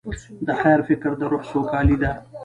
[0.45, 2.11] د خیر فکر د روح سوکالي ده.